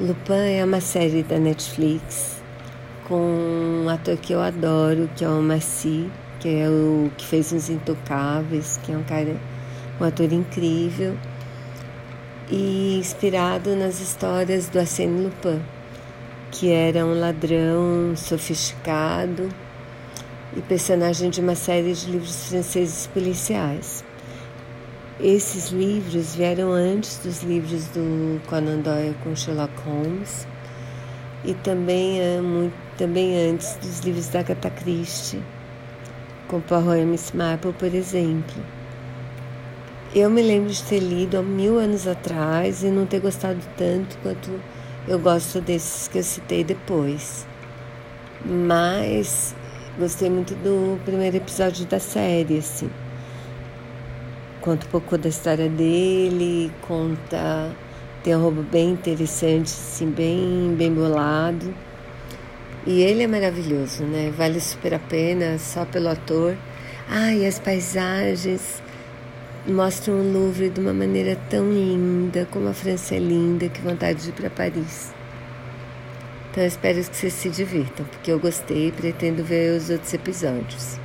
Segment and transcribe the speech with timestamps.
[0.00, 2.40] Lupin é uma série da Netflix
[3.06, 3.20] com
[3.84, 7.68] um ator que eu adoro, que é o Marcy, que é o que fez Os
[7.68, 9.36] Intocáveis, que é um cara,
[10.00, 11.14] um ator incrível
[12.50, 15.60] e inspirado nas histórias do Arsène Lupin,
[16.50, 19.50] que era um ladrão sofisticado
[20.56, 24.02] e personagem de uma série de livros franceses policiais.
[25.22, 30.46] Esses livros vieram antes dos livros do Conan Doyle com Sherlock Holmes
[31.44, 32.40] e também, é
[32.96, 35.42] também antes dos livros da Agatha Christie,
[36.48, 38.64] com Poirot Miss Marple, por exemplo.
[40.14, 44.16] Eu me lembro de ter lido há mil anos atrás e não ter gostado tanto
[44.22, 44.58] quanto
[45.06, 47.46] eu gosto desses que eu citei depois.
[48.42, 49.54] Mas
[49.98, 52.90] gostei muito do primeiro episódio da série, assim.
[54.60, 57.74] Conta um pouco da história dele, conta.
[58.22, 61.74] Tem um roubo bem interessante, assim, bem, bem bolado.
[62.86, 64.30] E ele é maravilhoso, né?
[64.36, 66.54] Vale super a pena só pelo ator.
[67.08, 68.82] Ah, e as paisagens
[69.66, 74.24] mostram o Louvre de uma maneira tão linda, como a França é linda, que vontade
[74.24, 75.10] de ir para Paris.
[76.50, 80.12] Então eu espero que vocês se divirtam, porque eu gostei e pretendo ver os outros
[80.12, 81.00] episódios.